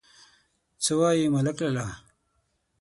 [0.83, 1.87] _څه وايې ملک لالا؟